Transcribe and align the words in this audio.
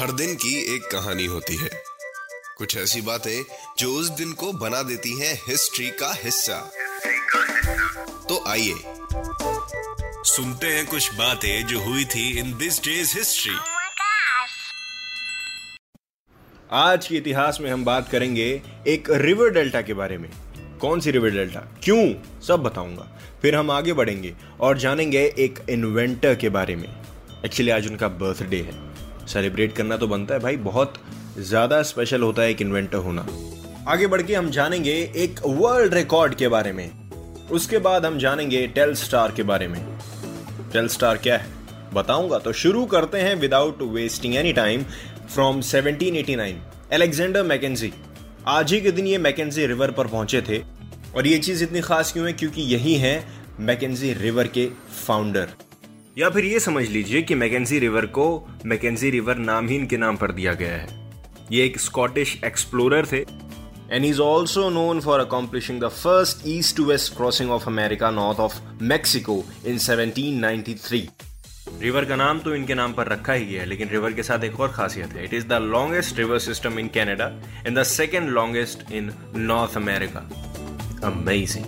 हर 0.00 0.12
दिन 0.12 0.34
की 0.34 0.76
एक 0.76 0.82
कहानी 0.82 1.24
होती 1.24 1.56
है। 1.56 1.70
कुछ 2.58 2.76
ऐसी 2.76 3.00
बातें 3.00 3.44
जो 3.78 3.94
उस 3.94 4.08
दिन 4.08 4.32
को 4.32 4.52
बना 4.52 4.82
देती 4.82 5.20
हैं 5.20 5.42
हिस्ट्री 5.48 5.90
का 5.90 6.14
हिस्सा। 6.14 6.70
तो 8.28 8.50
आइए 8.50 8.74
सुनते 10.24 10.66
हैं 10.66 10.86
कुछ 10.86 11.14
बातें 11.14 11.66
जो 11.66 11.80
हुई 11.80 12.04
थी 12.04 12.38
इन 12.38 12.58
दिस 12.58 12.82
डेज़ 12.82 13.18
हिस्ट्री! 13.18 13.56
आज 16.72 17.06
के 17.06 17.14
इतिहास 17.14 17.58
में 17.60 17.70
हम 17.70 17.84
बात 17.84 18.08
करेंगे 18.12 18.62
एक 18.88 19.04
रिवर 19.10 19.50
डेल्टा 19.50 19.82
के 19.82 19.94
बारे 19.94 20.18
में। 20.18 20.30
कौन 20.80 21.00
सी 21.00 21.10
रिवर 21.10 21.30
डेल्टा? 21.30 21.60
क्यों? 21.82 22.12
सब 22.42 22.62
बताऊँगा। 22.62 23.06
फिर 23.42 23.54
हम 23.54 23.70
आगे 23.70 23.92
बढ़ेंगे 23.92 24.32
और 24.60 24.78
जानेंगे 24.78 25.24
एक 25.38 25.58
इन्वेंटर 25.70 26.34
के 26.34 26.48
बारे 26.48 26.76
में। 26.76 26.88
एक्चुअली 27.44 27.70
आज 27.70 27.86
उनका 27.86 28.08
बर्थडे 28.08 28.56
है। 28.56 29.26
सेलिब्रेट 29.26 29.72
करना 29.72 29.96
तो 29.96 30.06
बनता 30.06 30.34
है 30.34 30.40
भाई, 30.40 30.56
बहुत 30.56 30.94
ज़्यादा 31.38 31.82
स्पेशल 31.82 32.22
होता 32.22 32.42
है 32.42 32.50
एक 32.50 32.62
इन्वेंटर 32.62 32.98
होना। 32.98 33.26
आगे 33.88 34.06
बढ़ 34.06 34.22
के 34.22 34.34
हम 34.34 34.50
जानेंगे 34.50 34.92
एक 35.16 35.40
वर्ल्ड 35.46 35.94
रिकॉर्ड 35.94 36.34
के 36.34 36.48
बारे 36.48 36.72
में। 36.72 36.90
उसके 37.50 37.78
बाद 37.78 38.06
हम 38.06 38.18
जानेंगे 38.18 38.66
टेल 38.66 38.94
स्टार 38.94 39.32
के 39.32 39.42
बारे 39.42 39.68
में। 39.68 39.80
टेल 40.72 40.88
स्टार 40.88 41.16
क्या 41.16 41.36
है? 41.36 41.46
बताऊँगा 41.94 42.38
तो 42.38 42.52
शुरू 42.52 42.84
करते 42.86 43.18
हैं 43.18 43.34
without 43.34 43.82
wasting 43.92 44.34
any 44.36 44.52
time 44.52 44.82
from 45.34 45.60
1789 45.62 46.54
Alexander 46.92 47.42
Mackenzie 47.42 47.92
आज 48.46 48.72
ही 48.72 48.80
के 48.80 48.90
दिन 48.90 49.06
ये 49.06 49.18
मैकेजी 49.18 49.66
रिवर 49.66 49.90
पर 49.90 50.06
पहुँचे 50.06 50.42
थे। 50.42 50.58
और 51.16 51.26
ये 51.26 51.38
चीज़ 51.38 51.64
इतनी 51.64 51.80
खास 51.80 52.12
क्यों 52.12 52.26
है? 52.26 52.32
क्योंकि 52.32 52.62
यही 52.62 52.94
है 52.94 53.26
मैकेजी 53.60 54.12
रिवर 54.12 54.46
के 54.46 54.70
फाउंडर 55.06 55.48
या 56.18 56.30
फिर 56.30 56.44
ये 56.44 56.60
समझ 56.60 56.88
लीजिए 56.88 57.22
कि 57.22 57.34
मैकेजी 57.34 57.78
रिवर 57.78 58.06
को 58.06 58.48
मैकेजी 58.66 59.10
रिवर 59.10 59.36
नाम 59.36 59.68
ही 59.68 59.76
इनके 59.76 59.96
नाम 59.96 60.16
पर 60.16 60.32
दिया 60.32 60.52
गया 60.52 60.72
है। 60.72 61.12
ये 61.52 61.64
एक 61.64 61.80
स्कॉटिश 61.80 62.40
एक्सप्लोरर 62.44 63.06
थे। 63.06 63.24
And 63.90 64.04
he's 64.04 64.20
also 64.20 64.64
known 64.70 65.00
for 65.04 65.14
accomplishing 65.20 65.78
the 65.82 65.90
first 65.90 66.46
east 66.46 66.76
to 66.76 66.84
west 66.88 67.14
crossing 67.14 67.48
of 67.48 67.64
America, 67.68 68.10
north 68.18 68.40
of 68.40 68.52
Mexico, 68.90 69.34
in 69.66 69.78
1793. 69.78 71.29
River 71.80 72.04
का 72.04 72.16
नाम 72.16 72.38
तो 72.38 72.54
इनके 72.54 72.74
नाम 72.74 72.92
पर 72.92 73.06
रखा 73.08 73.32
ही 73.32 73.54
है, 73.54 73.64
लेकिन 73.66 73.88
रिवर 73.88 74.12
के 74.12 74.22
साथ 74.22 74.44
एक 74.44 74.58
और 74.60 74.72
खासियत 74.72 75.12
है। 75.12 75.24
It 75.24 75.34
is 75.34 75.46
the 75.46 75.52
longest 75.52 76.18
river 76.18 76.38
system 76.38 76.78
in 76.78 76.88
Canada 76.88 77.26
and 77.66 77.78
the 77.78 77.82
second 77.82 78.28
longest 78.28 78.92
in 78.92 79.10
North 79.36 79.76
America 79.76 80.20
amazing 81.04 81.64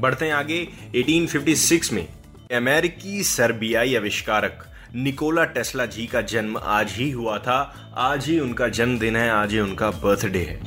बढ़ते 0.00 0.26
हैं 0.26 0.32
आगे 0.32 0.66
1856 0.94 1.92
में। 1.92 2.06
अमेरिकी 2.52 3.22
सर्बियाई 3.22 3.94
आविष्कारक 3.96 4.64
निकोला 4.94 5.44
टेस्ला 5.44 5.86
जी 5.86 6.06
का 6.06 6.20
जन्म 6.22 6.56
आज 6.58 6.92
ही 6.92 7.10
हुआ 7.10 7.38
था। 7.38 7.58
आज 7.98 8.26
ही 8.26 8.38
उनका 8.40 8.68
जन्मदिन 8.68 9.16
है, 9.16 9.30
आज 9.30 9.52
ही 9.52 9.58
उनका 9.60 9.90
बर्थडे 9.90 10.38
है। 10.38 10.60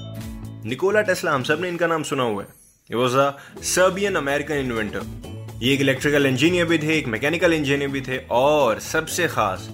निकोला 0.65 1.01
टेस्ला, 1.01 1.31
हम 1.31 1.43
सबने 1.43 1.69
इनका 1.69 1.87
नाम 1.87 2.03
सुना 2.03 2.23
हुआ 2.23 2.43
है। 2.43 2.95
Was 2.95 3.17
a 3.17 3.31
Serbian 3.65 4.15
American 4.15 4.55
inventor 4.55 4.99
ये 5.61 5.71
एक 5.73 5.81
इलेक्ट्रिकल 5.81 6.25
इंजीनियर 6.25 6.65
भी 6.65 6.77
थे, 6.77 6.97
एक 6.97 7.07
मैकेनिकल 7.07 7.53
इंजीनियर 7.53 7.89
भी 7.89 8.01
थे 8.01 8.17
और 8.31 8.79
सबसे 8.79 9.27
खास 9.27 9.67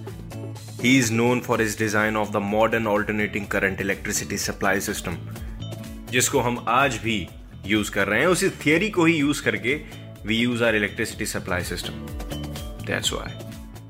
he 0.82 0.96
is 0.98 1.12
known 1.12 1.40
for 1.40 1.60
his 1.62 1.76
design 1.78 2.16
of 2.16 2.30
the 2.32 2.36
modern 2.36 2.86
alternating 2.86 3.46
current 3.46 3.80
electricity 3.80 4.38
supply 4.38 4.80
system 4.80 5.16
जिसको 6.10 6.40
हम 6.40 6.64
आज 6.68 6.96
भी 7.02 7.26
यूज़ 7.66 7.90
कर 7.92 8.08
रहे 8.08 8.20
हैं। 8.20 8.26
उसी 8.26 8.48
थियरी 8.64 8.90
को 8.90 9.04
ही 9.04 9.16
यूज़ 9.16 9.42
करके 9.42 9.74
we 10.26 10.36
use 10.36 10.64
are 10.64 10.76
electricity 10.76 11.26
supply 11.26 11.64
system 11.64 11.92
that's 12.86 13.12
why 13.12 13.32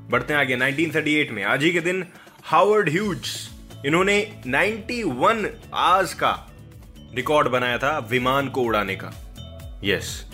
बढ़ते 0.09 0.33
हैं 0.33 0.39
आगे 0.39 0.57
1938 0.57 1.31
में। 1.31 1.43
आज 1.43 1.63
ही 1.63 1.71
के 1.71 1.81
दिन 1.81 2.05
हावर्ड 2.43 2.89
ह्यूज 2.89 3.31
इन्होंने 3.85 4.21
91 4.47 5.45
आवर्स 5.73 6.13
का 6.13 6.37
रिकॉर्ड 7.15 7.47
बनाया 7.47 7.77
था 7.77 7.97
विमान 8.11 8.49
को 8.49 8.61
उड़ाने 8.63 8.95
का। 8.95 9.13
Yes 9.83 10.25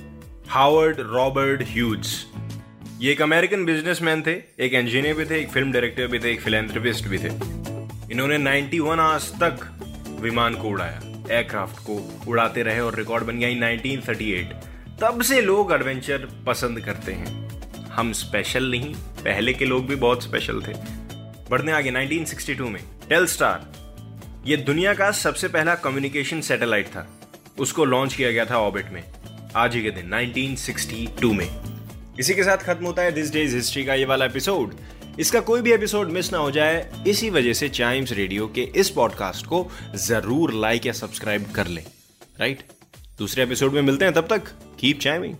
Howard 0.52 0.96
Robert 1.00 1.62
Hughes. 1.64 2.08
ये 3.00 3.12
एक 3.12 3.22
अमेरिकन 3.22 3.66
बिजनेसमैन 3.66 4.22
थे, 4.22 4.32
एक 4.60 4.74
इंजीनियर 4.74 5.14
भी 5.16 5.26
थे, 5.26 5.40
एक 5.42 5.50
फ़िल्म 5.50 5.72
डायरेक्टर 5.72 6.08
भी 6.08 6.20
थे, 6.20 6.32
एक 6.32 6.42
फिलेंथ्रोपिस्ट 6.42 7.08
भी 7.08 7.18
थे। 7.18 7.30
इन्होंने 8.12 8.38
91 8.38 9.00
आवर्स 9.00 9.32
तक 9.34 9.60
विमान 10.22 10.56
को 10.56 10.68
उड़ाया, 10.68 11.00
एयरक्राफ्ट 11.32 11.80
को 11.80 11.96
उड़ाते 12.28 12.64
रहे 12.64 12.80
और 12.80 12.96
रिकॉर्ड 12.96 13.24
बन 13.24 13.40
गया 13.40 13.50
1938 13.50 14.54
तब 15.02 15.22
से 15.22 15.42
लोग 15.42 15.72
एडवेंचर 15.72 16.28
पसंद 16.48 16.80
करते 16.80 17.14
हैं। 17.14 17.88
हम 17.88 18.12
स्पेशल 18.14 18.70
नहीं, 18.72 18.94
पहले 18.96 19.54
के 19.54 19.66
लोग 19.66 19.88
भी 19.88 19.96
बहुत 19.96 20.24
स्पेशल 20.24 20.62
थे। 20.62 20.74
बढ़ने 21.50 21.72
आगे 21.72 21.92
1962 21.92 22.70
में 22.70 22.82
टेल 23.10 23.26
स्टार 23.28 23.72
ये 24.46 24.58
दुनिया 24.58 24.94
का 24.94 25.12
सबसे 25.12 25.48
पहला 25.48 25.76
कम्युनिकेशन 25.76 26.42
सैटेलाइट 26.42 26.88
था। 26.88 27.08
उसको 27.60 27.86
लॉन्च 27.86 28.14
किया 28.14 28.32
गया 28.32 28.46
था 28.46 28.58
ऑर्बिट 28.58 28.92
में। 28.92 29.04
आज 29.56 29.76
ही 29.76 29.82
के 29.84 29.92
दिन 29.92 30.12
1962 30.12 31.32
में। 31.34 31.50
इसी 32.20 32.34
के 32.34 32.44
साथ 32.44 32.58
खत्म 32.58 32.86
होता 32.86 33.02
है 33.02 33.12
दिस 33.12 33.32
डेज़ 33.34 33.56
हिस्ट्री 33.56 33.84
का 33.86 33.94
ये 33.94 34.06
वाला 34.06 34.26
एपिसोड 34.26 34.76
इसका 35.20 35.40
कोई 35.40 35.62
भी 35.62 35.72
एपिसोड 35.72 36.10
मिस 36.10 36.32
ना 36.32 36.38
हो 36.38 36.52
जाए, 36.52 36.92
इसी 37.08 37.30
वजह 37.30 37.54
से 37.54 37.70
चाइम्स 37.70 38.12
रेडियो 38.12 38.48
के 38.48 38.62
इस 38.62 38.90
पॉडकास्ट 38.90 39.46
को 39.46 39.66
ज़रूर 39.96 40.54
लाइक 40.54 40.86
या 40.86 40.94
सब्सक्राइब 40.94 41.52
कर 41.52 41.68
लें। 41.68 41.84
राइट 42.40 42.64
दूसरे 43.18 43.44
एपिसोड 43.44 43.74
में 43.74 43.82
मिलते 43.82 44.06
हैं, 44.06 44.14
तब 44.14 44.28
तक 44.28 44.48
कीप 44.80 45.00
चाइमिंग 45.00 45.36